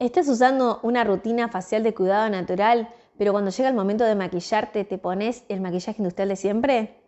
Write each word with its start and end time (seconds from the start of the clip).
Estás 0.00 0.28
usando 0.28 0.78
una 0.84 1.02
rutina 1.02 1.48
facial 1.48 1.82
de 1.82 1.92
cuidado 1.92 2.30
natural, 2.30 2.88
pero 3.16 3.32
cuando 3.32 3.50
llega 3.50 3.68
el 3.68 3.74
momento 3.74 4.04
de 4.04 4.14
maquillarte, 4.14 4.84
¿te 4.84 4.96
pones 4.96 5.42
el 5.48 5.60
maquillaje 5.60 5.96
industrial 5.98 6.28
de 6.28 6.36
siempre? 6.36 7.00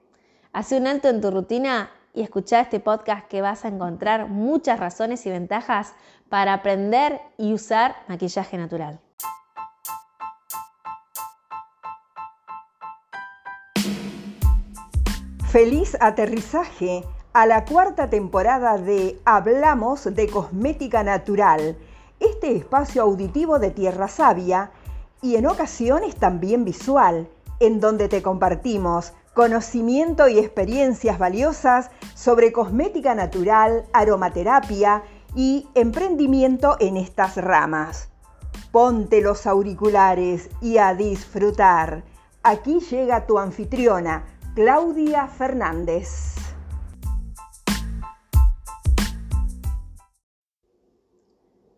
Hace 0.52 0.76
un 0.76 0.88
alto 0.88 1.08
en 1.08 1.20
tu 1.20 1.30
rutina 1.30 1.92
y 2.14 2.22
escucha 2.22 2.58
este 2.58 2.80
podcast 2.80 3.28
que 3.28 3.42
vas 3.42 3.64
a 3.64 3.68
encontrar 3.68 4.28
muchas 4.28 4.80
razones 4.80 5.24
y 5.24 5.30
ventajas 5.30 5.94
para 6.28 6.52
aprender 6.52 7.20
y 7.38 7.54
usar 7.54 7.94
maquillaje 8.08 8.58
natural. 8.58 8.98
Feliz 15.48 15.96
aterrizaje 16.00 17.04
a 17.34 17.46
la 17.46 17.64
cuarta 17.64 18.10
temporada 18.10 18.78
de 18.78 19.20
Hablamos 19.24 20.12
de 20.12 20.28
Cosmética 20.28 21.04
Natural 21.04 21.76
este 22.40 22.56
espacio 22.56 23.02
auditivo 23.02 23.58
de 23.58 23.70
Tierra 23.70 24.08
Sabia 24.08 24.70
y 25.20 25.36
en 25.36 25.46
ocasiones 25.46 26.16
también 26.16 26.64
visual, 26.64 27.28
en 27.58 27.80
donde 27.80 28.08
te 28.08 28.22
compartimos 28.22 29.12
conocimiento 29.34 30.26
y 30.26 30.38
experiencias 30.38 31.18
valiosas 31.18 31.90
sobre 32.14 32.50
cosmética 32.50 33.14
natural, 33.14 33.84
aromaterapia 33.92 35.02
y 35.34 35.68
emprendimiento 35.74 36.78
en 36.80 36.96
estas 36.96 37.36
ramas. 37.36 38.08
Ponte 38.72 39.20
los 39.20 39.46
auriculares 39.46 40.48
y 40.62 40.78
a 40.78 40.94
disfrutar. 40.94 42.04
Aquí 42.42 42.80
llega 42.80 43.26
tu 43.26 43.38
anfitriona, 43.38 44.24
Claudia 44.54 45.26
Fernández. 45.26 46.36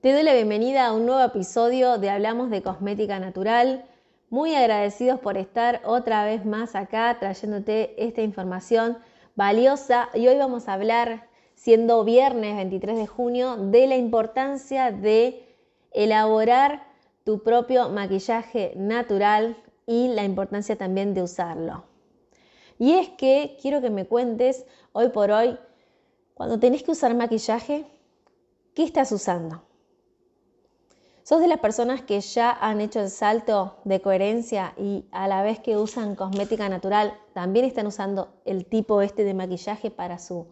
Te 0.03 0.13
doy 0.13 0.25
la 0.25 0.35
bienvenida 0.35 0.87
a 0.87 0.93
un 0.93 1.07
nuevo 1.07 1.23
episodio 1.23 1.97
de 1.97 2.11
Hablamos 2.11 2.51
de 2.51 2.61
Cosmética 2.61 3.21
Natural. 3.21 3.85
Muy 4.31 4.53
agradecidos 4.53 5.21
por 5.21 5.37
estar 5.37 5.81
otra 5.85 6.25
vez 6.25 6.45
más 6.45 6.75
acá 6.75 7.17
trayéndote 7.21 7.95
esta 8.05 8.21
información 8.21 8.99
valiosa. 9.37 10.09
Y 10.15 10.27
hoy 10.27 10.37
vamos 10.39 10.67
a 10.67 10.73
hablar, 10.73 11.29
siendo 11.55 12.03
viernes 12.03 12.57
23 12.57 12.97
de 12.97 13.07
junio, 13.07 13.57
de 13.57 13.87
la 13.87 13.95
importancia 13.95 14.91
de 14.91 15.47
elaborar 15.93 16.83
tu 17.23 17.45
propio 17.45 17.89
maquillaje 17.89 18.73
natural 18.75 19.57
y 19.87 20.09
la 20.09 20.25
importancia 20.25 20.75
también 20.75 21.15
de 21.15 21.23
usarlo. 21.23 21.85
Y 22.77 22.95
es 22.95 23.09
que 23.11 23.57
quiero 23.63 23.81
que 23.81 23.91
me 23.91 24.07
cuentes 24.07 24.67
hoy 24.91 25.11
por 25.11 25.31
hoy, 25.31 25.57
cuando 26.35 26.59
tenés 26.59 26.83
que 26.83 26.91
usar 26.91 27.15
maquillaje, 27.15 27.87
¿qué 28.75 28.83
estás 28.83 29.13
usando? 29.13 29.63
¿Sos 31.25 31.41
de 31.41 31.47
las 31.47 31.61
personas 31.61 32.03
que 32.03 32.21
ya 32.21 32.51
han 32.51 32.81
hecho 32.81 33.01
el 33.01 33.09
salto 33.09 33.77
de 33.85 34.01
coherencia 34.01 34.75
y 34.77 35.05
a 35.13 35.29
la 35.29 35.43
vez 35.43 35.61
que 35.61 35.77
usan 35.77 36.17
cosmética 36.17 36.69
natural, 36.69 37.17
también 37.33 37.65
están 37.65 37.87
usando 37.87 38.33
el 38.45 38.67
tipo 38.67 39.03
este 39.03 39.23
de 39.23 39.33
maquillaje 39.33 39.93
para 39.93 40.19
su 40.19 40.49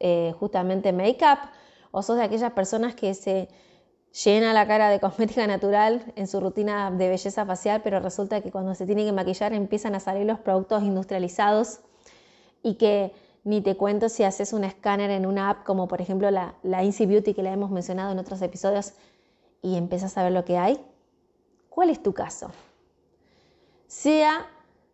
eh, 0.00 0.32
justamente 0.38 0.92
make-up? 0.92 1.50
¿O 1.90 2.02
sos 2.02 2.16
de 2.16 2.22
aquellas 2.22 2.52
personas 2.52 2.94
que 2.94 3.12
se 3.12 3.48
llena 4.24 4.54
la 4.54 4.66
cara 4.66 4.88
de 4.88 5.00
cosmética 5.00 5.46
natural 5.46 6.12
en 6.16 6.26
su 6.26 6.40
rutina 6.40 6.90
de 6.90 7.10
belleza 7.10 7.44
facial, 7.44 7.82
pero 7.84 8.00
resulta 8.00 8.40
que 8.40 8.50
cuando 8.50 8.74
se 8.74 8.86
tiene 8.86 9.04
que 9.04 9.12
maquillar 9.12 9.52
empiezan 9.52 9.94
a 9.94 10.00
salir 10.00 10.24
los 10.26 10.38
productos 10.38 10.82
industrializados 10.82 11.80
y 12.62 12.74
que 12.76 13.12
ni 13.44 13.60
te 13.60 13.76
cuento 13.76 14.08
si 14.08 14.24
haces 14.24 14.54
un 14.54 14.64
escáner 14.64 15.10
en 15.10 15.26
una 15.26 15.50
app 15.50 15.64
como 15.64 15.86
por 15.88 16.00
ejemplo 16.00 16.30
la, 16.30 16.54
la 16.62 16.80
Beauty 16.80 17.34
que 17.34 17.42
la 17.42 17.52
hemos 17.52 17.70
mencionado 17.70 18.12
en 18.12 18.18
otros 18.18 18.40
episodios, 18.40 18.94
y 19.66 19.76
empiezas 19.76 20.16
a 20.16 20.22
ver 20.22 20.30
lo 20.30 20.44
que 20.44 20.58
hay? 20.58 20.80
¿Cuál 21.68 21.90
es 21.90 22.00
tu 22.00 22.14
caso? 22.14 22.52
Sea 23.88 24.46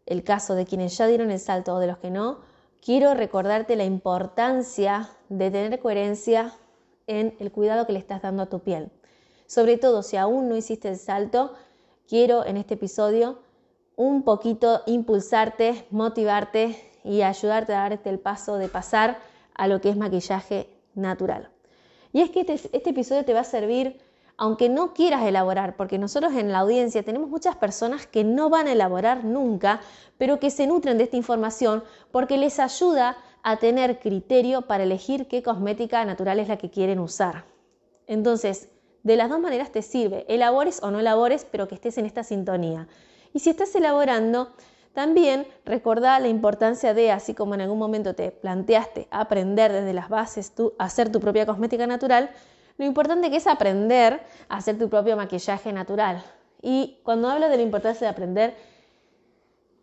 el 0.07 0.25
caso 0.25 0.55
de 0.55 0.65
quienes 0.65 0.97
ya 0.97 1.07
dieron 1.07 1.31
el 1.31 1.41
salto 1.41 1.75
o 1.75 1.79
de 1.79 1.87
los 1.87 1.99
que 1.99 2.11
no, 2.11 2.39
quiero 2.81 3.13
recordarte 3.13 3.77
la 3.77 3.85
importancia 3.85 5.11
de 5.29 5.51
tener 5.51 5.79
coherencia 5.79 6.55
en 7.07 7.37
el 7.39 7.53
cuidado 7.53 7.87
que 7.87 7.93
le 7.93 7.99
estás 7.99 8.23
dando 8.23 8.45
a 8.45 8.49
tu 8.49 8.61
piel. 8.61 8.91
Sobre 9.47 9.77
todo 9.77 10.03
si 10.03 10.17
aún 10.17 10.49
no 10.49 10.57
hiciste 10.57 10.89
el 10.89 10.97
salto, 10.97 11.53
quiero 12.09 12.47
en 12.47 12.57
este 12.57 12.75
episodio 12.75 13.41
un 13.95 14.23
poquito 14.23 14.81
impulsarte, 14.87 15.87
motivarte 15.91 16.83
y 17.05 17.21
ayudarte 17.21 17.75
a 17.75 17.81
darte 17.81 18.09
el 18.09 18.19
paso 18.19 18.57
de 18.57 18.69
pasar 18.69 19.19
a 19.53 19.69
lo 19.69 19.83
que 19.83 19.91
es 19.91 19.99
maquillaje 19.99 20.67
natural. 20.95 21.51
Y 22.15 22.23
es 22.23 22.31
que 22.31 22.41
este, 22.41 22.55
este 22.55 22.91
episodio 22.91 23.27
te 23.27 23.35
va 23.35 23.41
a 23.41 23.45
servir 23.45 24.01
aunque 24.37 24.69
no 24.69 24.95
quieras 24.95 25.25
elaborar, 25.25 25.77
porque 25.77 25.99
nosotros 25.99 26.33
en 26.35 26.53
la 26.53 26.61
audiencia 26.61 27.03
tenemos 27.03 27.29
muchas 27.29 27.57
personas 27.57 28.07
que 28.07 28.25
no 28.25 28.51
van 28.51 28.67
a 28.67 28.73
elaborar 28.73 29.25
nunca, 29.25 29.81
pero 30.19 30.41
que 30.41 30.51
se 30.51 30.67
nutren 30.67 30.99
de 30.99 31.05
esta 31.05 31.17
información 31.17 31.85
porque 32.11 32.37
les 32.37 32.59
ayuda 32.59 33.17
a 33.43 33.57
tener 33.57 33.99
criterio 33.99 34.63
para 34.63 34.85
elegir 34.85 35.27
qué 35.29 35.43
cosmética 35.43 36.05
natural 36.05 36.39
es 36.39 36.49
la 36.49 36.57
que 36.57 36.71
quieren 36.71 36.99
usar. 36.99 37.45
Entonces, 38.07 38.69
de 39.03 39.17
las 39.17 39.29
dos 39.29 39.41
maneras 39.41 39.73
te 39.73 39.83
sirve, 39.83 40.25
elabores 40.29 40.83
o 40.83 40.91
no 40.91 41.01
elabores, 41.01 41.47
pero 41.51 41.67
que 41.67 41.75
estés 41.75 41.99
en 41.99 42.07
esta 42.07 42.23
sintonía. 42.23 42.87
Y 43.33 43.41
si 43.41 43.51
estás 43.51 43.75
elaborando, 43.75 44.53
también 44.93 45.47
recordá 45.65 46.19
la 46.21 46.29
importancia 46.29 46.95
de, 46.95 47.11
así 47.11 47.35
como 47.35 47.55
en 47.55 47.63
algún 47.63 47.79
momento 47.79 48.15
te 48.15 48.31
planteaste 48.31 49.09
aprender 49.11 49.73
desde 49.73 49.95
las 49.95 50.09
bases, 50.09 50.53
a 50.79 50.85
hacer 50.85 51.11
tu 51.11 51.19
propia 51.19 51.47
cosmética 51.47 51.87
natural, 51.87 52.31
lo 52.83 52.89
importante 52.89 53.31
que 53.31 53.37
es 53.37 53.47
aprender 53.47 54.27
a 54.49 54.57
hacer 54.57 54.77
tu 54.77 54.89
propio 54.89 55.17
maquillaje 55.17 55.73
natural. 55.73 56.21
Y 56.61 56.99
cuando 57.05 57.31
hablo 57.31 57.49
de 57.49 57.57
la 57.57 57.63
importancia 57.63 58.09
de 58.09 58.11
aprender, 58.11 58.57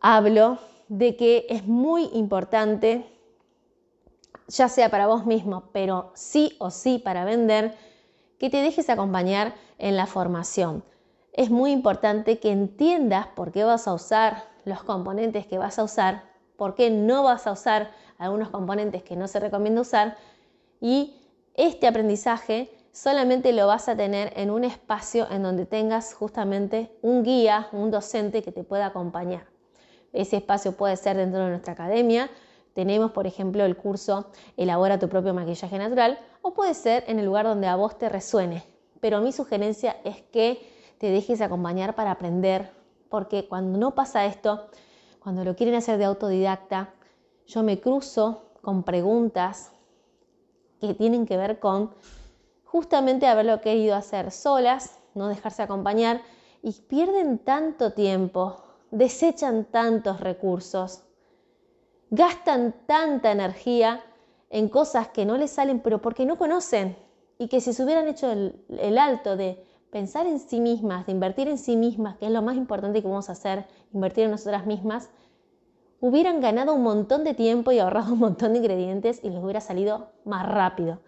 hablo 0.02 0.58
de 0.90 1.16
que 1.16 1.46
es 1.50 1.66
muy 1.66 2.10
importante, 2.12 3.06
ya 4.50 4.68
sea 4.68 4.90
para 4.90 5.08
vos 5.08 5.26
mismo, 5.26 5.70
pero 5.72 6.12
sí 6.14 6.58
o 6.60 6.72
sí 6.72 7.00
para 7.00 7.24
vender, 7.24 7.74
que 8.38 8.50
te 8.50 8.58
dejes 8.58 8.90
acompañar 8.90 9.56
en 9.78 9.96
la 9.96 10.06
formación. 10.06 10.84
Es 11.31 11.50
muy 11.50 11.72
importante 11.72 12.38
que 12.40 12.52
entiendas 12.52 13.28
por 13.28 13.54
qué 13.54 13.64
vas 13.64 13.88
a 13.88 13.94
usar 13.94 14.44
los 14.66 14.84
componentes 14.84 15.48
que 15.48 15.58
vas 15.58 15.80
a 15.80 15.86
usar, 15.86 16.24
por 16.58 16.76
qué 16.76 16.90
no 16.90 17.24
vas 17.24 17.48
a 17.48 17.54
usar 17.54 17.92
algunos 18.18 18.50
componentes 18.50 19.04
que 19.04 19.16
no 19.16 19.30
se 19.30 19.40
recomienda 19.40 19.80
usar 19.80 20.18
y 20.81 21.16
este 21.54 21.88
aprendizaje 21.88 22.70
solamente 22.91 23.53
lo 23.53 23.67
vas 23.67 23.89
a 23.89 23.95
tener 23.95 24.33
en 24.35 24.51
un 24.51 24.63
espacio 24.63 25.27
en 25.29 25.44
donde 25.44 25.66
tengas 25.66 26.13
justamente 26.13 26.91
un 27.01 27.23
guía, 27.23 27.67
un 27.72 27.91
docente 27.91 28.41
que 28.41 28.51
te 28.51 28.63
pueda 28.63 28.88
acompañar. 28.88 29.45
Ese 30.13 30.38
espacio 30.38 30.73
puede 30.73 30.95
ser 30.97 31.17
dentro 31.17 31.44
de 31.44 31.50
nuestra 31.50 31.73
academia. 31.73 32.29
Tenemos, 32.73 33.11
por 33.11 33.27
ejemplo, 33.27 33.63
el 33.66 33.77
curso 33.77 34.31
Elabora 34.57 35.00
tu 35.00 35.09
propio 35.09 35.33
maquillaje 35.33 35.77
natural 35.77 36.19
o 36.41 36.53
puede 36.53 36.73
ser 36.73 37.03
en 37.07 37.19
el 37.19 37.25
lugar 37.25 37.45
donde 37.45 37.67
a 37.67 37.75
vos 37.75 37.97
te 37.97 38.09
resuene. 38.09 38.63
Pero 39.00 39.21
mi 39.21 39.31
sugerencia 39.31 39.97
es 40.03 40.21
que 40.31 40.61
te 40.97 41.09
dejes 41.09 41.41
acompañar 41.41 41.95
para 41.95 42.11
aprender, 42.11 42.71
porque 43.09 43.47
cuando 43.47 43.77
no 43.77 43.95
pasa 43.95 44.25
esto, 44.25 44.67
cuando 45.19 45.44
lo 45.44 45.56
quieren 45.56 45.75
hacer 45.75 45.97
de 45.97 46.06
autodidacta, 46.06 46.94
yo 47.45 47.63
me 47.63 47.79
cruzo 47.79 48.44
con 48.61 48.83
preguntas 48.83 49.71
que 50.79 50.94
tienen 50.94 51.25
que 51.25 51.38
ver 51.38 51.59
con 51.59 51.91
justamente 52.72 53.25
haberlo 53.25 53.62
querido 53.62 53.96
hacer 53.96 54.31
solas, 54.31 55.00
no 55.16 55.28
dejarse 55.28 55.63
acompañar 55.63 56.22
y 56.62 56.72
pierden 56.72 57.40
tanto 57.40 57.94
tiempo, 57.94 58.63
desechan 58.91 59.66
tantos 59.66 60.19
recursos, 60.19 61.03
gastan 62.12 62.75
tanta 62.85 63.31
energía 63.31 64.03
en 64.52 64.69
cosas 64.69 65.07
que 65.07 65.25
no 65.25 65.38
les 65.38 65.52
salen, 65.52 65.80
pero 65.80 66.00
porque 66.02 66.25
no 66.25 66.38
conocen 66.38 66.96
y 67.40 67.47
que 67.47 67.59
si 67.59 67.74
se 67.74 67.84
hubieran 67.84 68.07
hecho 68.07 68.31
el, 68.31 68.97
alto 69.00 69.36
de 69.36 69.63
pensar 69.90 70.28
en 70.28 70.40
sí 70.40 70.59
mismas, 70.59 71.07
de 71.07 71.13
invertir 71.13 71.48
en 71.48 71.57
sí 71.57 71.75
mismas, 71.75 72.18
que 72.18 72.27
es 72.27 72.31
lo 72.31 72.44
más 72.44 72.56
importante 72.56 73.01
que 73.01 73.07
vamos 73.07 73.30
a 73.30 73.31
hacer, 73.31 73.66
invertir 73.94 74.25
en 74.25 74.31
nosotras 74.31 74.68
mismas, 74.68 75.10
hubieran 76.01 76.39
ganado 76.39 76.75
un 76.75 76.83
montón 76.83 77.24
de 77.24 77.33
tiempo 77.33 77.71
y 77.71 77.80
ahorrado 77.80 78.13
un 78.13 78.19
montón 78.19 78.54
de 78.54 78.60
ingredientes 78.60 79.21
y 79.24 79.31
les 79.31 79.44
hubiera 79.44 79.62
salido 79.62 80.12
más 80.24 80.48
rápido. 80.48 81.00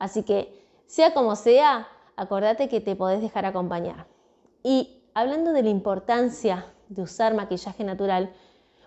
Así 0.00 0.24
que 0.24 0.63
sea 0.86 1.14
como 1.14 1.36
sea, 1.36 1.88
acordate 2.16 2.68
que 2.68 2.80
te 2.80 2.96
podés 2.96 3.20
dejar 3.20 3.46
acompañar. 3.46 4.06
Y 4.62 5.02
hablando 5.14 5.52
de 5.52 5.62
la 5.62 5.70
importancia 5.70 6.66
de 6.88 7.02
usar 7.02 7.34
maquillaje 7.34 7.84
natural, 7.84 8.32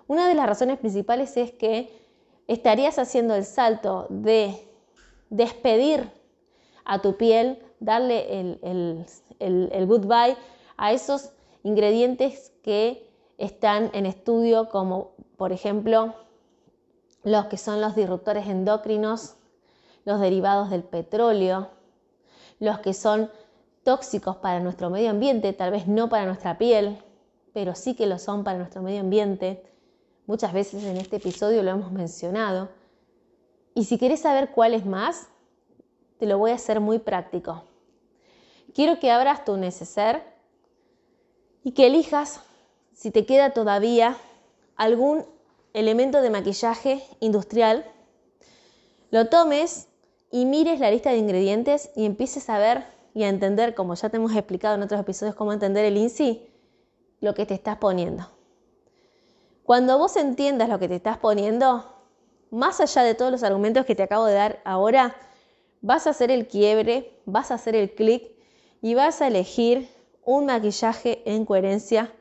una 0.07 0.27
de 0.27 0.35
las 0.35 0.47
razones 0.47 0.79
principales 0.79 1.35
es 1.38 1.51
que 1.51 1.91
estarías 2.47 2.97
haciendo 2.97 3.35
el 3.35 3.44
salto 3.44 4.07
de 4.09 4.67
despedir 5.29 6.09
a 6.85 7.01
tu 7.01 7.17
piel, 7.17 7.59
darle 7.79 8.39
el, 8.39 9.05
el, 9.39 9.85
goodbye 9.85 10.38
a 10.77 10.93
esos 10.93 11.31
ingredientes 11.63 12.53
que 12.63 13.09
están 13.38 13.91
en 13.93 14.05
estudio, 14.05 14.69
como 14.69 15.11
por 15.35 15.51
ejemplo 15.51 16.15
los 17.23 17.45
que 17.47 17.57
son 17.57 17.81
los 17.81 17.95
disruptores 17.95 18.47
endocrinos, 18.47 19.35
los 20.05 20.21
derivados 20.21 20.69
del 20.69 20.83
petróleo, 20.83 21.69
los 22.59 22.80
que 22.80 22.94
son 22.94 23.31
tóxicos 23.83 24.38
para 24.38 24.59
nuestro 24.59 24.89
medio 24.89 25.09
ambiente, 25.09 25.54
tal 25.54 25.71
vez 25.71 25.88
no 25.88 26.09
para 26.09 26.25
nuestra 26.25 26.57
piel, 26.57 26.98
pero 27.54 27.75
sí 27.75 27.95
que 27.95 28.07
lo 28.07 28.19
son 28.19 28.44
para 28.44 28.57
nuestro 28.57 28.81
medio 28.81 29.01
ambiente. 29.01 29.63
Muchas 30.25 30.54
veces 30.54 30.83
en 30.83 30.98
este 30.98 31.18
episodio 31.18 31.63
lo 31.63 31.71
hemos 31.71 31.92
mencionado. 31.92 32.69
Y 33.74 33.86
si 33.86 33.98
quieres 33.98 34.21
saber 34.21 34.51
cuál 34.51 34.74
es 34.74 34.86
más, 34.86 35.27
te 36.19 36.25
lo 36.25 36.38
voy 36.38 36.51
a 36.51 36.56
hacer 36.56 36.80
muy 36.80 37.00
práctico. 37.00 37.63
Quiero 38.74 39.00
que 39.00 39.12
abras 39.12 39.45
tu 39.45 39.56
neceser 39.56 40.24
y 41.63 41.71
que 41.71 41.88
elijas 41.88 42.42
si 42.98 43.12
te 43.12 43.27
queda 43.27 43.51
todavía 43.51 44.18
algún 44.75 45.24
elemento 45.74 46.21
de 46.21 46.31
maquillaje 46.31 47.03
industrial, 47.19 47.86
lo 49.12 49.27
tomes 49.27 49.87
y 50.31 50.45
mires 50.45 50.79
la 50.79 50.91
lista 50.91 51.12
de 51.12 51.18
ingredientes 51.18 51.91
y 51.95 52.06
empieces 52.06 52.50
a 52.50 52.59
ver 52.59 52.85
y 53.13 53.24
a 53.24 53.29
entender, 53.29 53.74
como 53.74 53.95
ya 53.95 54.09
te 54.09 54.18
hemos 54.18 54.35
explicado 54.35 54.75
en 54.75 54.83
otros 54.83 55.01
episodios, 55.01 55.35
cómo 55.35 55.53
entender 55.53 55.85
el 55.85 55.97
INSI, 55.97 56.47
lo 57.19 57.33
que 57.33 57.45
te 57.45 57.53
estás 57.53 57.77
poniendo. 57.77 58.27
Cuando 59.63 59.97
vos 59.97 60.15
entiendas 60.18 60.69
lo 60.69 60.79
que 60.79 60.88
te 60.88 60.95
estás 60.95 61.18
poniendo, 61.18 61.85
más 62.51 62.79
allá 62.79 63.03
de 63.03 63.15
todos 63.15 63.31
los 63.31 63.44
argumentos 63.44 63.85
que 63.85 63.95
te 63.95 64.03
acabo 64.03 64.25
de 64.25 64.33
dar 64.33 64.62
ahora, 64.63 65.15
vas 65.81 66.07
a 66.07 66.12
hacer 66.12 66.31
el 66.31 66.47
quiebre, 66.47 67.19
vas 67.25 67.51
a 67.51 67.56
hacer 67.56 67.75
el 67.75 67.94
clic 67.94 68.31
y 68.81 68.94
vas 68.94 69.21
a 69.21 69.27
elegir 69.27 69.89
un 70.24 70.45
maquillaje 70.45 71.24
en 71.25 71.45
coherencia 71.45 72.13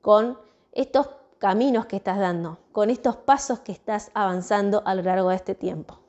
con 0.00 0.38
estos 0.72 1.08
caminos 1.38 1.86
que 1.86 1.96
estás 1.96 2.18
dando, 2.18 2.58
con 2.72 2.90
estos 2.90 3.16
pasos 3.16 3.60
que 3.60 3.72
estás 3.72 4.10
avanzando 4.14 4.82
a 4.86 4.94
lo 4.94 5.02
largo 5.02 5.30
de 5.30 5.36
este 5.36 5.54
tiempo. 5.54 6.05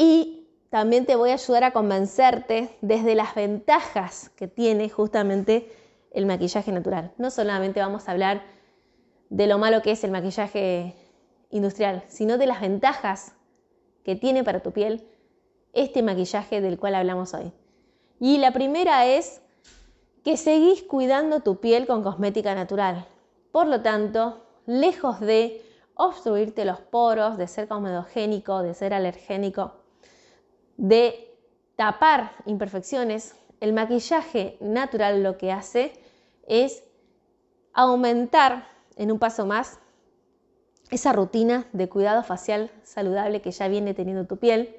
Y 0.00 0.48
también 0.70 1.06
te 1.06 1.16
voy 1.16 1.30
a 1.30 1.34
ayudar 1.34 1.64
a 1.64 1.72
convencerte 1.72 2.78
desde 2.82 3.16
las 3.16 3.34
ventajas 3.34 4.30
que 4.36 4.46
tiene 4.46 4.88
justamente 4.88 5.72
el 6.12 6.24
maquillaje 6.24 6.70
natural. 6.70 7.12
No 7.18 7.32
solamente 7.32 7.80
vamos 7.80 8.08
a 8.08 8.12
hablar 8.12 8.44
de 9.28 9.48
lo 9.48 9.58
malo 9.58 9.82
que 9.82 9.90
es 9.90 10.04
el 10.04 10.12
maquillaje 10.12 10.94
industrial, 11.50 12.04
sino 12.06 12.38
de 12.38 12.46
las 12.46 12.60
ventajas 12.60 13.34
que 14.04 14.14
tiene 14.14 14.44
para 14.44 14.60
tu 14.60 14.70
piel 14.70 15.04
este 15.72 16.04
maquillaje 16.04 16.60
del 16.60 16.78
cual 16.78 16.94
hablamos 16.94 17.34
hoy. 17.34 17.52
Y 18.20 18.38
la 18.38 18.52
primera 18.52 19.04
es 19.04 19.42
que 20.22 20.36
seguís 20.36 20.84
cuidando 20.84 21.40
tu 21.40 21.58
piel 21.58 21.88
con 21.88 22.04
cosmética 22.04 22.54
natural. 22.54 23.08
Por 23.50 23.66
lo 23.66 23.82
tanto, 23.82 24.44
lejos 24.64 25.18
de 25.18 25.60
obstruirte 25.94 26.64
los 26.64 26.78
poros, 26.80 27.36
de 27.36 27.48
ser 27.48 27.66
comedogénico, 27.66 28.62
de 28.62 28.74
ser 28.74 28.94
alergénico, 28.94 29.72
de 30.78 31.36
tapar 31.76 32.32
imperfecciones, 32.46 33.36
el 33.60 33.74
maquillaje 33.74 34.56
natural 34.60 35.22
lo 35.22 35.36
que 35.36 35.52
hace 35.52 35.92
es 36.46 36.82
aumentar 37.74 38.66
en 38.96 39.12
un 39.12 39.18
paso 39.18 39.44
más 39.44 39.78
esa 40.90 41.12
rutina 41.12 41.66
de 41.72 41.88
cuidado 41.88 42.22
facial 42.22 42.70
saludable 42.82 43.42
que 43.42 43.50
ya 43.50 43.68
viene 43.68 43.92
teniendo 43.92 44.26
tu 44.26 44.38
piel. 44.38 44.74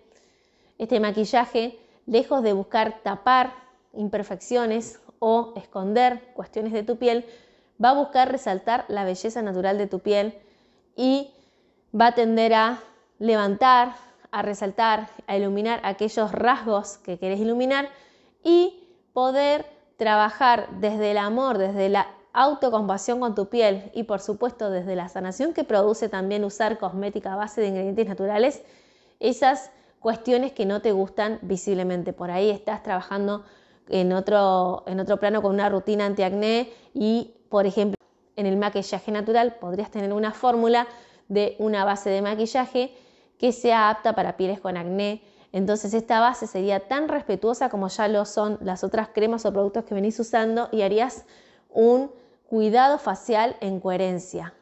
Este 0.77 0.99
maquillaje, 0.99 1.79
lejos 2.07 2.41
de 2.41 2.53
buscar 2.53 3.01
tapar 3.03 3.53
imperfecciones 3.93 4.99
o 5.19 5.53
esconder 5.55 6.33
cuestiones 6.33 6.73
de 6.73 6.83
tu 6.83 6.97
piel, 6.97 7.25
va 7.83 7.89
a 7.91 7.93
buscar 7.93 8.31
resaltar 8.31 8.85
la 8.87 9.03
belleza 9.03 9.41
natural 9.41 9.77
de 9.77 9.87
tu 9.87 9.99
piel 9.99 10.37
y 10.95 11.31
va 11.93 12.07
a 12.07 12.15
tender 12.15 12.53
a 12.53 12.79
levantar, 13.19 13.95
a 14.31 14.41
resaltar, 14.41 15.09
a 15.27 15.37
iluminar 15.37 15.79
aquellos 15.83 16.31
rasgos 16.31 16.97
que 16.97 17.17
querés 17.17 17.39
iluminar 17.39 17.89
y 18.43 18.87
poder 19.13 19.65
trabajar 19.97 20.69
desde 20.79 21.11
el 21.11 21.17
amor, 21.17 21.57
desde 21.57 21.89
la 21.89 22.07
autocompasión 22.33 23.19
con 23.19 23.35
tu 23.35 23.49
piel 23.49 23.91
y 23.93 24.03
por 24.03 24.21
supuesto 24.21 24.69
desde 24.69 24.95
la 24.95 25.09
sanación 25.09 25.53
que 25.53 25.63
produce 25.63 26.09
también 26.09 26.45
usar 26.45 26.77
cosmética 26.77 27.33
a 27.33 27.35
base 27.35 27.61
de 27.61 27.67
ingredientes 27.67 28.07
naturales, 28.07 28.63
esas 29.19 29.71
cuestiones 29.99 30.53
que 30.53 30.65
no 30.65 30.81
te 30.81 30.91
gustan 30.91 31.39
visiblemente. 31.41 32.13
Por 32.13 32.31
ahí 32.31 32.49
estás 32.49 32.83
trabajando 32.83 33.43
en 33.89 34.13
otro, 34.13 34.83
en 34.87 34.99
otro 34.99 35.17
plano 35.17 35.41
con 35.41 35.53
una 35.53 35.69
rutina 35.69 36.05
antiacné 36.05 36.71
y, 36.93 37.33
por 37.49 37.65
ejemplo, 37.65 37.95
en 38.35 38.45
el 38.45 38.55
maquillaje 38.55 39.11
natural 39.11 39.55
podrías 39.55 39.91
tener 39.91 40.13
una 40.13 40.31
fórmula 40.31 40.87
de 41.27 41.55
una 41.59 41.83
base 41.83 42.09
de 42.09 42.21
maquillaje 42.21 42.93
que 43.39 43.51
sea 43.51 43.89
apta 43.89 44.13
para 44.13 44.37
pieles 44.37 44.59
con 44.59 44.77
acné. 44.77 45.23
Entonces 45.51 45.95
esta 45.95 46.19
base 46.19 46.45
sería 46.45 46.87
tan 46.87 47.07
respetuosa 47.07 47.69
como 47.69 47.87
ya 47.87 48.07
lo 48.07 48.25
son 48.25 48.59
las 48.61 48.83
otras 48.83 49.07
cremas 49.07 49.45
o 49.45 49.51
productos 49.51 49.85
que 49.85 49.95
venís 49.95 50.19
usando 50.19 50.69
y 50.71 50.83
harías 50.83 51.25
un 51.69 52.11
cuidado 52.47 52.99
facial 52.99 53.55
en 53.61 53.79
coherencia. 53.79 54.53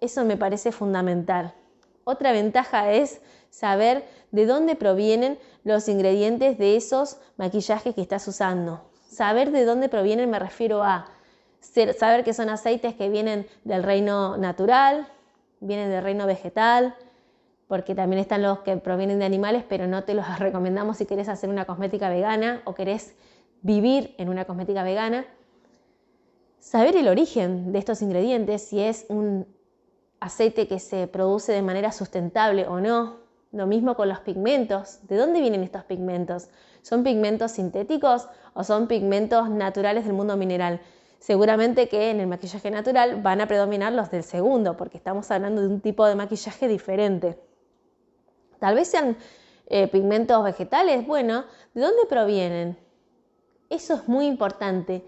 Eso 0.00 0.24
me 0.24 0.38
parece 0.38 0.72
fundamental. 0.72 1.54
Otra 2.04 2.32
ventaja 2.32 2.92
es 2.92 3.20
saber 3.50 4.06
de 4.30 4.46
dónde 4.46 4.76
provienen 4.76 5.38
los 5.64 5.88
ingredientes 5.88 6.56
de 6.56 6.76
esos 6.76 7.18
maquillajes 7.36 7.94
que 7.94 8.00
estás 8.00 8.26
usando. 8.28 8.88
Saber 9.10 9.50
de 9.50 9.64
dónde 9.64 9.88
provienen 9.88 10.30
me 10.30 10.38
refiero 10.38 10.82
a 10.82 11.08
saber 11.98 12.24
que 12.24 12.32
son 12.32 12.48
aceites 12.48 12.94
que 12.94 13.10
vienen 13.10 13.46
del 13.64 13.82
reino 13.82 14.36
natural, 14.36 15.08
vienen 15.60 15.90
del 15.90 16.02
reino 16.02 16.26
vegetal, 16.26 16.94
porque 17.70 17.94
también 17.94 18.18
están 18.18 18.42
los 18.42 18.58
que 18.58 18.76
provienen 18.78 19.20
de 19.20 19.24
animales, 19.24 19.62
pero 19.68 19.86
no 19.86 20.02
te 20.02 20.12
los 20.12 20.26
recomendamos 20.40 20.96
si 20.96 21.06
querés 21.06 21.28
hacer 21.28 21.48
una 21.48 21.66
cosmética 21.66 22.08
vegana 22.08 22.62
o 22.64 22.74
querés 22.74 23.14
vivir 23.62 24.12
en 24.18 24.28
una 24.28 24.44
cosmética 24.44 24.82
vegana. 24.82 25.24
Saber 26.58 26.96
el 26.96 27.06
origen 27.06 27.70
de 27.70 27.78
estos 27.78 28.02
ingredientes, 28.02 28.62
si 28.62 28.80
es 28.80 29.06
un 29.08 29.46
aceite 30.18 30.66
que 30.66 30.80
se 30.80 31.06
produce 31.06 31.52
de 31.52 31.62
manera 31.62 31.92
sustentable 31.92 32.66
o 32.66 32.80
no. 32.80 33.20
Lo 33.52 33.68
mismo 33.68 33.94
con 33.94 34.08
los 34.08 34.18
pigmentos. 34.18 35.06
¿De 35.06 35.14
dónde 35.14 35.40
vienen 35.40 35.62
estos 35.62 35.84
pigmentos? 35.84 36.48
¿Son 36.82 37.04
pigmentos 37.04 37.52
sintéticos 37.52 38.28
o 38.52 38.64
son 38.64 38.88
pigmentos 38.88 39.48
naturales 39.48 40.06
del 40.06 40.14
mundo 40.14 40.36
mineral? 40.36 40.80
Seguramente 41.20 41.88
que 41.88 42.10
en 42.10 42.18
el 42.18 42.26
maquillaje 42.26 42.72
natural 42.72 43.22
van 43.22 43.40
a 43.40 43.46
predominar 43.46 43.92
los 43.92 44.10
del 44.10 44.24
segundo, 44.24 44.76
porque 44.76 44.96
estamos 44.96 45.30
hablando 45.30 45.62
de 45.62 45.68
un 45.68 45.80
tipo 45.80 46.04
de 46.04 46.16
maquillaje 46.16 46.66
diferente. 46.66 47.38
Tal 48.60 48.76
vez 48.76 48.88
sean 48.88 49.16
eh, 49.66 49.88
pigmentos 49.88 50.44
vegetales. 50.44 51.06
Bueno, 51.06 51.44
¿de 51.74 51.80
dónde 51.80 52.06
provienen? 52.08 52.78
Eso 53.68 53.94
es 53.94 54.08
muy 54.08 54.26
importante, 54.26 55.04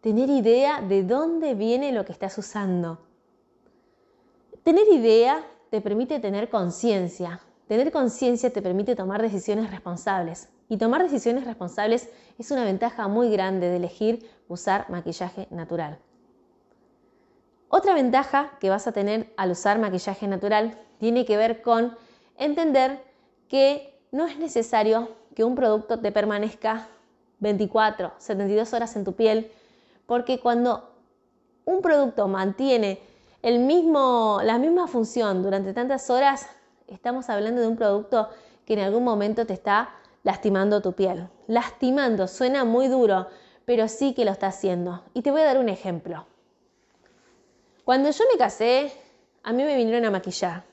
tener 0.00 0.28
idea 0.30 0.80
de 0.80 1.02
dónde 1.02 1.54
viene 1.54 1.92
lo 1.92 2.04
que 2.04 2.12
estás 2.12 2.36
usando. 2.38 2.98
Tener 4.62 4.88
idea 4.88 5.46
te 5.70 5.80
permite 5.80 6.18
tener 6.18 6.48
conciencia. 6.48 7.40
Tener 7.68 7.92
conciencia 7.92 8.52
te 8.52 8.62
permite 8.62 8.96
tomar 8.96 9.22
decisiones 9.22 9.70
responsables. 9.70 10.48
Y 10.68 10.78
tomar 10.78 11.02
decisiones 11.02 11.44
responsables 11.44 12.08
es 12.38 12.50
una 12.50 12.64
ventaja 12.64 13.06
muy 13.06 13.30
grande 13.30 13.68
de 13.68 13.76
elegir 13.76 14.28
usar 14.48 14.88
maquillaje 14.90 15.46
natural. 15.50 15.98
Otra 17.68 17.94
ventaja 17.94 18.52
que 18.60 18.70
vas 18.70 18.86
a 18.86 18.92
tener 18.92 19.32
al 19.36 19.50
usar 19.50 19.78
maquillaje 19.78 20.26
natural 20.26 20.78
tiene 20.98 21.24
que 21.24 21.36
ver 21.36 21.62
con 21.62 21.96
entender 22.36 23.04
que 23.48 23.98
no 24.12 24.26
es 24.26 24.38
necesario 24.38 25.10
que 25.34 25.44
un 25.44 25.54
producto 25.54 25.98
te 25.98 26.12
permanezca 26.12 26.88
24, 27.40 28.12
72 28.18 28.72
horas 28.72 28.96
en 28.96 29.04
tu 29.04 29.12
piel, 29.12 29.50
porque 30.06 30.40
cuando 30.40 30.90
un 31.64 31.82
producto 31.82 32.28
mantiene 32.28 33.00
el 33.42 33.58
mismo, 33.58 34.40
la 34.42 34.58
misma 34.58 34.88
función 34.88 35.42
durante 35.42 35.72
tantas 35.72 36.08
horas, 36.10 36.46
estamos 36.86 37.28
hablando 37.28 37.60
de 37.60 37.68
un 37.68 37.76
producto 37.76 38.28
que 38.64 38.74
en 38.74 38.80
algún 38.80 39.04
momento 39.04 39.46
te 39.46 39.52
está 39.52 39.90
lastimando 40.22 40.80
tu 40.80 40.92
piel. 40.92 41.28
Lastimando, 41.46 42.26
suena 42.26 42.64
muy 42.64 42.88
duro, 42.88 43.28
pero 43.64 43.88
sí 43.88 44.14
que 44.14 44.24
lo 44.24 44.32
está 44.32 44.48
haciendo. 44.48 45.02
Y 45.14 45.22
te 45.22 45.30
voy 45.30 45.42
a 45.42 45.44
dar 45.44 45.58
un 45.58 45.68
ejemplo. 45.68 46.26
Cuando 47.84 48.10
yo 48.10 48.24
me 48.32 48.38
casé, 48.38 48.92
a 49.44 49.52
mí 49.52 49.62
me 49.62 49.76
vinieron 49.76 50.04
a 50.04 50.10
maquillar. 50.10 50.64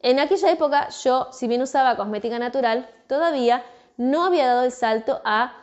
En 0.00 0.18
aquella 0.18 0.50
época 0.50 0.88
yo, 1.04 1.28
si 1.32 1.48
bien 1.48 1.62
usaba 1.62 1.96
cosmética 1.96 2.38
natural, 2.38 2.88
todavía 3.06 3.64
no 3.96 4.24
había 4.24 4.46
dado 4.46 4.64
el 4.64 4.72
salto 4.72 5.20
a 5.24 5.54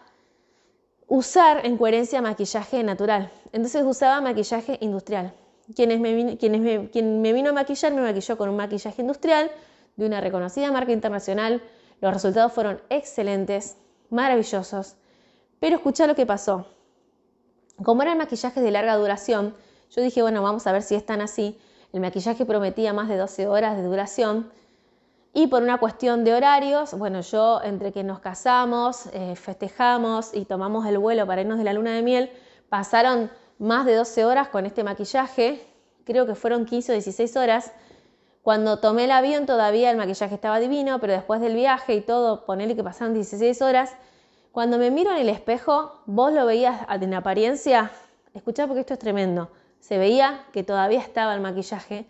usar 1.07 1.65
en 1.65 1.77
coherencia 1.77 2.21
maquillaje 2.21 2.83
natural. 2.83 3.31
Entonces 3.51 3.83
usaba 3.85 4.21
maquillaje 4.21 4.77
industrial. 4.81 5.33
Quienes 5.75 5.99
me, 5.99 6.37
quien 6.37 7.21
me 7.21 7.33
vino 7.33 7.49
a 7.51 7.53
maquillar 7.53 7.93
me 7.93 8.01
maquilló 8.01 8.37
con 8.37 8.49
un 8.49 8.57
maquillaje 8.57 9.01
industrial 9.01 9.51
de 9.95 10.05
una 10.05 10.19
reconocida 10.21 10.71
marca 10.71 10.91
internacional. 10.91 11.61
Los 12.01 12.13
resultados 12.13 12.51
fueron 12.51 12.81
excelentes, 12.89 13.77
maravillosos. 14.09 14.95
Pero 15.59 15.77
escucha 15.77 16.07
lo 16.07 16.15
que 16.15 16.25
pasó. 16.25 16.65
Como 17.81 18.01
eran 18.01 18.17
maquillajes 18.17 18.63
de 18.63 18.71
larga 18.71 18.97
duración, 18.97 19.55
yo 19.89 20.01
dije, 20.01 20.21
bueno, 20.21 20.41
vamos 20.41 20.67
a 20.67 20.71
ver 20.71 20.81
si 20.81 20.95
están 20.95 21.21
así. 21.21 21.57
El 21.93 22.01
maquillaje 22.01 22.43
prometía 22.45 22.91
más 22.91 23.07
de 23.07 23.17
12 23.17 23.47
horas 23.47 23.77
de 23.77 23.83
duración. 23.83 24.51
Y 25.31 25.45
por 25.45 25.61
una 25.61 25.77
cuestión 25.77 26.23
de 26.23 26.33
horarios, 26.33 26.95
bueno, 26.95 27.21
yo 27.21 27.61
entre 27.63 27.91
que 27.91 28.03
nos 28.03 28.19
casamos, 28.19 29.07
eh, 29.13 29.35
festejamos 29.35 30.33
y 30.33 30.45
tomamos 30.45 30.87
el 30.87 30.97
vuelo 30.97 31.25
para 31.27 31.41
irnos 31.41 31.59
de 31.59 31.63
la 31.63 31.73
luna 31.73 31.93
de 31.93 32.01
miel, 32.01 32.31
pasaron 32.67 33.29
más 33.59 33.85
de 33.85 33.95
12 33.95 34.25
horas 34.25 34.47
con 34.49 34.65
este 34.65 34.83
maquillaje, 34.83 35.65
creo 36.03 36.25
que 36.25 36.33
fueron 36.33 36.65
15 36.65 36.91
o 36.91 36.93
16 36.93 37.37
horas. 37.37 37.71
Cuando 38.41 38.79
tomé 38.79 39.05
el 39.05 39.11
avión 39.11 39.45
todavía 39.45 39.91
el 39.91 39.97
maquillaje 39.97 40.33
estaba 40.33 40.59
divino, 40.59 40.99
pero 40.99 41.13
después 41.13 41.41
del 41.41 41.55
viaje 41.55 41.93
y 41.93 42.01
todo, 42.01 42.45
ponele 42.45 42.75
que 42.75 42.83
pasaron 42.83 43.13
16 43.13 43.61
horas, 43.61 43.95
cuando 44.51 44.79
me 44.79 44.89
miro 44.89 45.11
en 45.11 45.17
el 45.17 45.29
espejo, 45.29 46.01
vos 46.07 46.33
lo 46.33 46.45
veías 46.45 46.87
en 46.89 47.13
apariencia, 47.13 47.91
escuchá 48.33 48.65
porque 48.67 48.81
esto 48.81 48.93
es 48.93 48.99
tremendo, 48.99 49.49
se 49.83 49.97
veía 49.97 50.45
que 50.53 50.63
todavía 50.63 51.01
estaba 51.01 51.35
el 51.35 51.41
maquillaje, 51.41 52.05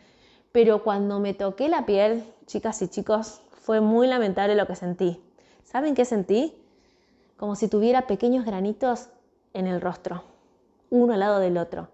pero 0.51 0.83
cuando 0.83 1.19
me 1.19 1.33
toqué 1.33 1.69
la 1.69 1.87
piel, 1.87 2.23
chicas 2.45 2.79
y 2.83 2.87
chicos, 2.87 3.41
fue 3.49 3.81
muy 3.81 4.05
lamentable 4.05 4.53
lo 4.53 4.67
que 4.67 4.75
sentí. 4.75 5.19
¿Saben 5.63 5.95
qué 5.95 6.05
sentí? 6.05 6.53
Como 7.35 7.55
si 7.55 7.67
tuviera 7.67 8.05
pequeños 8.05 8.45
granitos 8.45 9.09
en 9.55 9.65
el 9.65 9.81
rostro, 9.81 10.23
uno 10.91 11.13
al 11.13 11.21
lado 11.21 11.39
del 11.39 11.57
otro. 11.57 11.87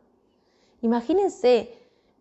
Imagínense, 0.81 1.73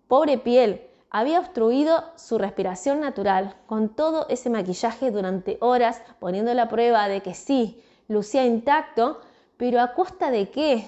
pobre 0.06 0.38
piel, 0.38 0.80
había 1.10 1.40
obstruido 1.40 2.04
su 2.14 2.38
respiración 2.38 3.00
natural 3.00 3.56
con 3.66 3.88
todo 3.88 4.28
ese 4.28 4.50
maquillaje 4.50 5.10
durante 5.10 5.58
horas, 5.60 6.00
poniendo 6.20 6.54
la 6.54 6.68
prueba 6.68 7.08
de 7.08 7.22
que 7.22 7.34
sí, 7.34 7.82
lucía 8.06 8.46
intacto, 8.46 9.20
pero 9.56 9.80
a 9.80 9.94
costa 9.94 10.30
de 10.30 10.48
qué? 10.48 10.86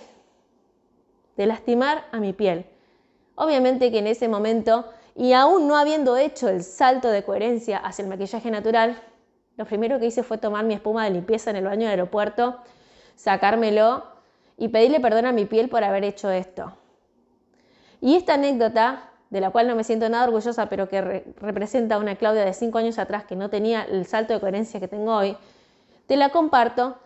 De 1.41 1.47
lastimar 1.47 2.05
a 2.13 2.19
mi 2.19 2.35
piel. 2.35 2.67
Obviamente 3.35 3.91
que 3.91 4.01
en 4.01 4.07
ese 4.07 4.29
momento, 4.29 4.85
y 5.17 5.33
aún 5.33 5.69
no 5.69 5.79
habiendo 5.79 6.19
hecho 6.19 6.51
el 6.51 6.63
salto 6.63 7.09
de 7.09 7.23
coherencia 7.23 7.79
hacia 7.79 8.03
el 8.03 8.11
maquillaje 8.11 8.51
natural, 8.51 9.01
lo 9.57 9.65
primero 9.65 9.99
que 9.99 10.05
hice 10.05 10.23
fue 10.23 10.37
tomar 10.37 10.67
mi 10.67 10.75
espuma 10.75 11.03
de 11.05 11.13
limpieza 11.13 11.49
en 11.49 11.57
el 11.57 11.65
baño 11.65 11.89
del 11.89 11.93
aeropuerto, 11.93 12.59
sacármelo 13.17 14.05
y 14.59 14.69
pedirle 14.69 15.01
perdón 15.01 15.25
a 15.25 15.33
mi 15.33 15.47
piel 15.47 15.71
por 15.71 15.83
haber 15.83 16.05
hecho 16.05 16.31
esto. 16.31 16.75
Y 18.03 18.17
esta 18.17 18.35
anécdota, 18.35 19.09
de 19.31 19.41
la 19.41 19.51
cual 19.51 19.67
no 19.67 19.75
me 19.75 19.83
siento 19.83 20.11
nada 20.11 20.25
orgullosa, 20.25 20.69
pero 20.69 20.91
que 20.91 21.25
representa 21.41 21.95
a 21.95 21.99
una 22.01 22.17
Claudia 22.17 22.45
de 22.45 22.53
cinco 22.53 22.77
años 22.77 22.99
atrás 22.99 23.25
que 23.25 23.35
no 23.35 23.49
tenía 23.49 23.83
el 23.85 24.05
salto 24.05 24.35
de 24.35 24.41
coherencia 24.41 24.79
que 24.79 24.89
tengo 24.89 25.17
hoy, 25.17 25.39
te 26.07 26.19
la 26.19 26.29
comparto 26.29 26.99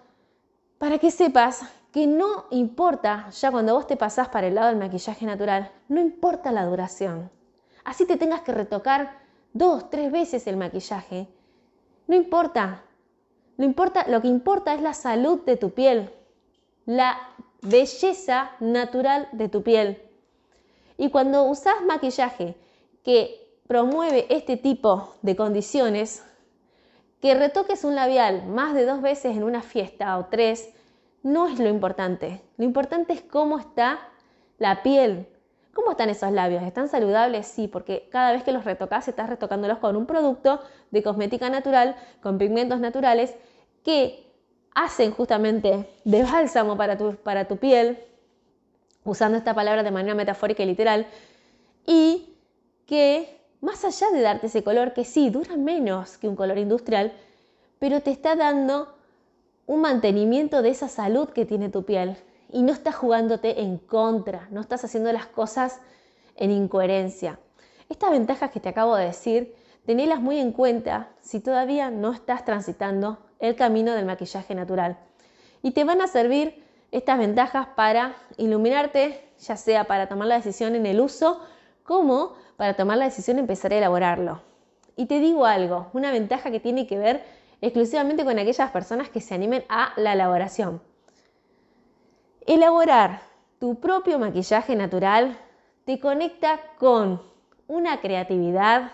para 0.78 0.98
que 0.98 1.12
sepas 1.12 1.62
que 1.94 2.08
no 2.08 2.46
importa, 2.50 3.30
ya 3.30 3.52
cuando 3.52 3.74
vos 3.74 3.86
te 3.86 3.96
pasás 3.96 4.26
para 4.26 4.48
el 4.48 4.56
lado 4.56 4.66
del 4.66 4.78
maquillaje 4.78 5.26
natural, 5.26 5.70
no 5.86 6.00
importa 6.00 6.50
la 6.50 6.64
duración. 6.64 7.30
Así 7.84 8.04
te 8.04 8.16
tengas 8.16 8.40
que 8.40 8.50
retocar 8.50 9.20
dos, 9.52 9.90
tres 9.90 10.10
veces 10.10 10.48
el 10.48 10.56
maquillaje. 10.56 11.28
No 12.08 12.16
importa. 12.16 12.82
Lo, 13.56 13.64
importa, 13.64 14.08
lo 14.08 14.20
que 14.20 14.26
importa 14.26 14.74
es 14.74 14.80
la 14.80 14.92
salud 14.92 15.42
de 15.44 15.56
tu 15.56 15.70
piel, 15.70 16.10
la 16.84 17.16
belleza 17.62 18.50
natural 18.58 19.28
de 19.30 19.48
tu 19.48 19.62
piel. 19.62 20.02
Y 20.98 21.10
cuando 21.10 21.44
usas 21.44 21.76
maquillaje 21.86 22.56
que 23.04 23.56
promueve 23.68 24.26
este 24.30 24.56
tipo 24.56 25.14
de 25.22 25.36
condiciones, 25.36 26.24
que 27.20 27.36
retoques 27.36 27.84
un 27.84 27.94
labial 27.94 28.48
más 28.48 28.74
de 28.74 28.84
dos 28.84 29.00
veces 29.00 29.36
en 29.36 29.44
una 29.44 29.62
fiesta 29.62 30.18
o 30.18 30.24
tres 30.24 30.74
no 31.24 31.48
es 31.48 31.58
lo 31.58 31.68
importante. 31.68 32.42
Lo 32.58 32.64
importante 32.64 33.14
es 33.14 33.22
cómo 33.22 33.58
está 33.58 33.98
la 34.58 34.82
piel. 34.84 35.26
¿Cómo 35.72 35.90
están 35.90 36.10
esos 36.10 36.30
labios? 36.30 36.62
¿Están 36.62 36.88
saludables? 36.88 37.46
Sí, 37.46 37.66
porque 37.66 38.08
cada 38.12 38.30
vez 38.30 38.44
que 38.44 38.52
los 38.52 38.64
retocas 38.64 39.08
estás 39.08 39.28
retocándolos 39.28 39.78
con 39.78 39.96
un 39.96 40.06
producto 40.06 40.60
de 40.92 41.02
cosmética 41.02 41.50
natural, 41.50 41.96
con 42.22 42.38
pigmentos 42.38 42.78
naturales, 42.78 43.34
que 43.82 44.30
hacen 44.74 45.12
justamente 45.12 45.88
de 46.04 46.22
bálsamo 46.22 46.76
para 46.76 46.96
tu, 46.96 47.16
para 47.16 47.48
tu 47.48 47.56
piel, 47.56 47.98
usando 49.02 49.38
esta 49.38 49.54
palabra 49.54 49.82
de 49.82 49.90
manera 49.90 50.14
metafórica 50.14 50.62
y 50.62 50.66
literal, 50.66 51.06
y 51.86 52.36
que 52.86 53.40
más 53.62 53.82
allá 53.84 54.10
de 54.12 54.20
darte 54.20 54.46
ese 54.48 54.62
color 54.62 54.92
que 54.92 55.04
sí, 55.04 55.30
dura 55.30 55.56
menos 55.56 56.18
que 56.18 56.28
un 56.28 56.36
color 56.36 56.58
industrial, 56.58 57.12
pero 57.78 58.02
te 58.02 58.10
está 58.10 58.36
dando 58.36 58.93
un 59.66 59.80
mantenimiento 59.80 60.62
de 60.62 60.70
esa 60.70 60.88
salud 60.88 61.30
que 61.30 61.46
tiene 61.46 61.68
tu 61.68 61.84
piel 61.84 62.16
y 62.50 62.62
no 62.62 62.72
estás 62.72 62.94
jugándote 62.94 63.62
en 63.62 63.78
contra, 63.78 64.46
no 64.50 64.60
estás 64.60 64.84
haciendo 64.84 65.12
las 65.12 65.26
cosas 65.26 65.80
en 66.36 66.50
incoherencia. 66.50 67.38
Estas 67.88 68.10
ventajas 68.10 68.50
que 68.50 68.60
te 68.60 68.68
acabo 68.68 68.96
de 68.96 69.06
decir, 69.06 69.54
tenelas 69.86 70.20
muy 70.20 70.38
en 70.38 70.52
cuenta 70.52 71.08
si 71.20 71.40
todavía 71.40 71.90
no 71.90 72.12
estás 72.12 72.44
transitando 72.44 73.18
el 73.40 73.56
camino 73.56 73.92
del 73.92 74.06
maquillaje 74.06 74.54
natural. 74.54 74.98
Y 75.62 75.72
te 75.72 75.84
van 75.84 76.00
a 76.00 76.06
servir 76.06 76.62
estas 76.92 77.18
ventajas 77.18 77.68
para 77.74 78.14
iluminarte, 78.36 79.28
ya 79.40 79.56
sea 79.56 79.84
para 79.84 80.08
tomar 80.08 80.28
la 80.28 80.36
decisión 80.36 80.76
en 80.76 80.86
el 80.86 81.00
uso, 81.00 81.40
como 81.82 82.34
para 82.56 82.74
tomar 82.74 82.98
la 82.98 83.06
decisión 83.06 83.36
de 83.36 83.42
empezar 83.42 83.72
a 83.72 83.78
elaborarlo. 83.78 84.40
Y 84.96 85.06
te 85.06 85.18
digo 85.18 85.44
algo, 85.44 85.88
una 85.92 86.12
ventaja 86.12 86.50
que 86.50 86.60
tiene 86.60 86.86
que 86.86 86.98
ver 86.98 87.24
exclusivamente 87.64 88.26
con 88.26 88.38
aquellas 88.38 88.70
personas 88.70 89.08
que 89.08 89.22
se 89.22 89.34
animen 89.34 89.64
a 89.70 89.94
la 89.96 90.12
elaboración. 90.12 90.82
Elaborar 92.46 93.22
tu 93.58 93.80
propio 93.80 94.18
maquillaje 94.18 94.76
natural 94.76 95.38
te 95.86 95.98
conecta 95.98 96.60
con 96.78 97.22
una 97.66 98.02
creatividad 98.02 98.92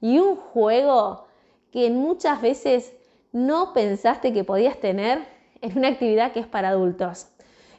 y 0.00 0.20
un 0.20 0.36
juego 0.36 1.26
que 1.72 1.90
muchas 1.90 2.40
veces 2.40 2.92
no 3.32 3.72
pensaste 3.72 4.32
que 4.32 4.44
podías 4.44 4.78
tener 4.78 5.26
en 5.60 5.76
una 5.76 5.88
actividad 5.88 6.30
que 6.30 6.38
es 6.38 6.46
para 6.46 6.68
adultos. 6.68 7.26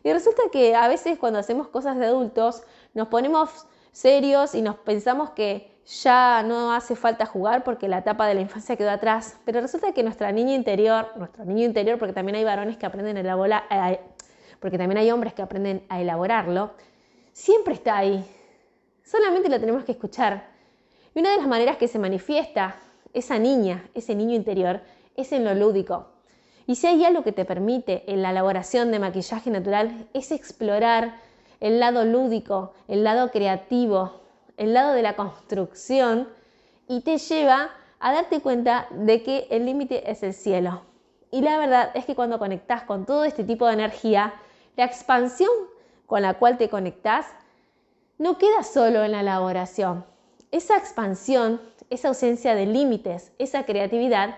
Y 0.03 0.12
resulta 0.12 0.43
que 0.51 0.75
a 0.75 0.89
veces 0.89 1.17
cuando 1.17 1.39
hacemos 1.39 1.69
cosas 1.69 1.98
de 1.98 2.07
adultos 2.07 2.63
nos 2.93 3.07
ponemos 3.07 3.67
serios 3.93 4.53
y 4.53 4.62
nos 4.62 4.75
pensamos 4.75 5.29
que 5.29 5.73
ya 5.86 6.44
no 6.44 6.74
hace 6.74 6.96
falta 6.96 7.25
jugar 7.25 7.63
porque 7.63 7.88
la 7.88 8.00
etapa 8.00 8.28
de 8.28 8.36
la 8.36 8.42
infancia 8.42 8.75
quedó 8.75 8.92
atrás, 8.92 9.38
pero 9.46 9.60
resulta 9.60 9.92
que 9.92 10.04
nuestra 10.04 10.32
niña 10.32 10.56
interior, 10.56 11.10
nuestro 11.18 11.44
niño 11.46 11.66
interior, 11.66 12.00
porque 12.00 12.13
también 12.13 12.36
hay 12.36 12.44
varones 12.44 12.78
que 12.78 12.86
aprenden 12.86 13.18
a 13.18 13.20
elaborar, 13.20 13.63
eh, 13.70 14.00
porque 14.60 14.78
también 14.78 14.98
hay 14.98 15.12
hombres 15.12 15.34
que 15.34 15.42
aprenden 15.42 15.84
a 15.90 16.00
elaborarlo, 16.00 16.72
siempre 17.34 17.74
está 17.74 17.98
ahí. 17.98 18.25
Solamente 19.04 19.50
lo 19.50 19.60
tenemos 19.60 19.84
que 19.84 19.92
escuchar. 19.92 20.48
Y 21.13 21.20
una 21.20 21.32
de 21.32 21.38
las 21.38 21.48
maneras 21.48 21.78
que 21.78 21.90
se 21.90 22.00
manifiesta 22.00 22.78
esa 23.13 23.38
niña, 23.38 23.86
ese 23.94 24.16
niño 24.16 24.36
interior, 24.36 24.82
es 25.16 25.32
en 25.34 25.44
lo 25.44 25.54
lúdico. 25.54 26.08
Y 26.66 26.75
si 26.75 26.88
hay 26.88 27.04
algo 27.04 27.24
que 27.24 27.34
te 27.34 27.44
permite 27.44 28.04
en 28.12 28.22
la 28.22 28.32
elaboración 28.32 28.92
de 28.92 29.00
maquillaje 29.00 29.52
natural, 29.52 30.08
es 30.13 30.32
explorar 30.32 31.18
el 31.60 31.80
lado 31.80 32.06
lúdico, 32.06 32.74
el 32.88 33.04
lado 33.04 33.32
creativo, 33.32 34.23
el 34.57 34.74
lado 34.74 34.93
de 34.93 35.01
la 35.01 35.15
construcción 35.15 36.29
y 36.88 37.01
te 37.01 37.17
lleva 37.17 37.72
a 38.00 38.13
darte 38.13 38.41
cuenta 38.41 38.88
de 38.91 39.24
que 39.24 39.48
el 39.50 39.65
límite 39.65 40.12
es 40.12 40.24
el 40.24 40.33
cielo. 40.33 40.81
Y 41.31 41.41
la 41.41 41.57
verdad 41.57 41.91
es 41.95 42.05
que 42.05 42.15
cuando 42.15 42.38
conectas 42.38 42.83
con 42.83 43.05
todo 43.05 43.24
este 43.24 43.43
tipo 43.43 43.65
de 43.65 43.74
energía, 43.74 44.33
la 44.75 44.86
expansión 44.86 45.50
con 46.05 46.22
la 46.22 46.36
cual 46.36 46.57
te 46.57 46.69
conectas 46.69 47.25
no 48.17 48.38
queda 48.38 48.63
solo 48.63 49.03
en 49.03 49.13
la 49.13 49.22
elaboración. 49.22 50.05
Esa 50.51 50.77
expansión, 50.77 51.60
esa 51.89 52.10
ausencia 52.10 52.53
de 52.53 52.65
límites, 52.65 53.31
esa 53.39 53.65
creatividad, 53.65 54.36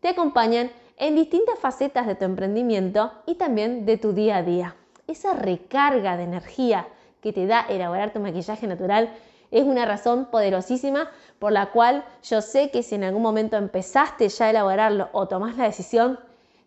te 0.00 0.08
acompañan 0.08 0.70
en 0.96 1.14
distintas 1.14 1.58
facetas 1.58 2.06
de 2.06 2.14
tu 2.14 2.24
emprendimiento 2.24 3.12
y 3.26 3.34
también 3.34 3.84
de 3.84 3.98
tu 3.98 4.12
día 4.12 4.38
a 4.38 4.42
día. 4.42 4.76
Esa 5.06 5.34
recarga 5.34 6.16
de 6.16 6.24
energía 6.24 6.88
que 7.20 7.32
te 7.32 7.46
da 7.46 7.66
elaborar 7.68 8.12
tu 8.12 8.20
maquillaje 8.20 8.66
natural 8.66 9.10
es 9.50 9.64
una 9.64 9.86
razón 9.86 10.26
poderosísima 10.26 11.10
por 11.38 11.52
la 11.52 11.70
cual 11.70 12.04
yo 12.22 12.40
sé 12.42 12.70
que 12.70 12.82
si 12.82 12.94
en 12.94 13.04
algún 13.04 13.22
momento 13.22 13.56
empezaste 13.56 14.28
ya 14.28 14.46
a 14.46 14.50
elaborarlo 14.50 15.08
o 15.12 15.28
tomás 15.28 15.56
la 15.56 15.64
decisión, 15.64 16.18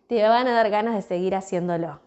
te 0.08 0.22
van 0.26 0.48
a 0.48 0.52
dar 0.52 0.70
ganas 0.70 0.94
de 0.94 1.02
seguir 1.02 1.34
haciéndolo. 1.34 2.00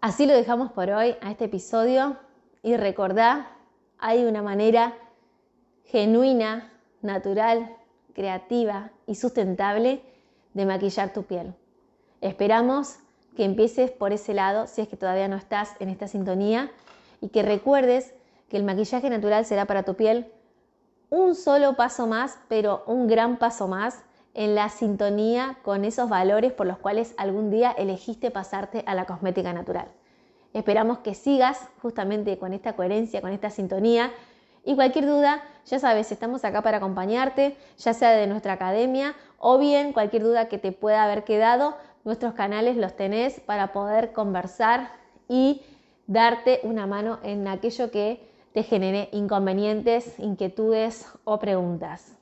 Así 0.00 0.24
lo 0.24 0.34
dejamos 0.34 0.70
por 0.70 0.90
hoy 0.90 1.16
a 1.20 1.32
este 1.32 1.46
episodio 1.46 2.16
y 2.62 2.76
recordá, 2.76 3.50
hay 3.98 4.24
una 4.24 4.40
manera 4.40 4.94
genuina, 5.84 6.70
natural, 7.02 7.74
creativa 8.14 8.92
y 9.06 9.16
sustentable 9.16 10.02
de 10.54 10.64
maquillar 10.66 11.12
tu 11.12 11.24
piel. 11.24 11.54
Esperamos 12.20 12.96
que 13.36 13.44
empieces 13.44 13.90
por 13.90 14.12
ese 14.12 14.34
lado 14.34 14.66
si 14.66 14.80
es 14.80 14.88
que 14.88 14.96
todavía 14.96 15.28
no 15.28 15.36
estás 15.36 15.72
en 15.80 15.88
esta 15.88 16.08
sintonía 16.08 16.70
y 17.20 17.28
que 17.28 17.42
recuerdes 17.42 18.14
que 18.48 18.56
el 18.56 18.64
maquillaje 18.64 19.10
natural 19.10 19.44
será 19.44 19.66
para 19.66 19.82
tu 19.82 19.94
piel 19.94 20.32
un 21.10 21.34
solo 21.34 21.76
paso 21.76 22.06
más, 22.06 22.38
pero 22.48 22.82
un 22.86 23.06
gran 23.06 23.36
paso 23.38 23.68
más 23.68 24.02
en 24.34 24.54
la 24.54 24.68
sintonía 24.68 25.56
con 25.62 25.84
esos 25.84 26.08
valores 26.08 26.52
por 26.52 26.66
los 26.66 26.78
cuales 26.78 27.14
algún 27.16 27.50
día 27.50 27.70
elegiste 27.70 28.30
pasarte 28.30 28.82
a 28.86 28.94
la 28.94 29.06
cosmética 29.06 29.52
natural. 29.52 29.88
Esperamos 30.52 30.98
que 30.98 31.14
sigas 31.14 31.68
justamente 31.82 32.38
con 32.38 32.52
esta 32.52 32.74
coherencia, 32.74 33.20
con 33.20 33.32
esta 33.32 33.50
sintonía. 33.50 34.12
Y 34.64 34.74
cualquier 34.74 35.06
duda, 35.06 35.42
ya 35.66 35.78
sabes, 35.78 36.10
estamos 36.10 36.44
acá 36.44 36.62
para 36.62 36.78
acompañarte, 36.78 37.56
ya 37.78 37.94
sea 37.94 38.10
de 38.10 38.26
nuestra 38.26 38.54
academia 38.54 39.14
o 39.38 39.58
bien 39.58 39.92
cualquier 39.92 40.22
duda 40.22 40.48
que 40.48 40.58
te 40.58 40.72
pueda 40.72 41.04
haber 41.04 41.24
quedado, 41.24 41.76
nuestros 42.06 42.34
canales 42.34 42.76
los 42.76 42.94
tenés 42.96 43.40
para 43.40 43.72
poder 43.72 44.12
conversar 44.12 44.92
y 45.28 45.60
darte 46.06 46.60
una 46.62 46.86
mano 46.86 47.18
en 47.24 47.48
aquello 47.48 47.90
que 47.90 48.30
te 48.54 48.62
genere 48.62 49.08
inconvenientes, 49.12 50.18
inquietudes 50.18 51.06
o 51.24 51.38
preguntas. 51.40 52.16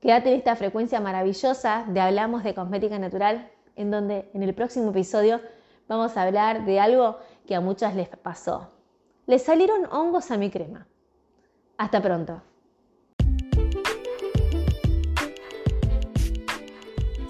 Quédate 0.00 0.30
en 0.30 0.38
esta 0.38 0.54
frecuencia 0.54 1.00
maravillosa 1.00 1.84
de 1.88 2.00
Hablamos 2.00 2.44
de 2.44 2.54
Cosmética 2.54 2.98
Natural, 2.98 3.50
en 3.74 3.90
donde 3.90 4.30
en 4.32 4.44
el 4.44 4.54
próximo 4.54 4.90
episodio 4.90 5.40
vamos 5.88 6.16
a 6.16 6.22
hablar 6.22 6.64
de 6.64 6.78
algo 6.78 7.18
que 7.44 7.56
a 7.56 7.60
muchas 7.60 7.96
les 7.96 8.08
pasó. 8.08 8.70
Les 9.26 9.42
salieron 9.42 9.86
hongos 9.92 10.30
a 10.30 10.38
mi 10.38 10.48
crema. 10.48 10.86
Hasta 11.76 12.00
pronto. 12.00 12.40